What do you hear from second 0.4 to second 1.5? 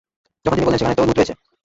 তখন তিনি বললেন, সেখানে তো লূত রয়েছে।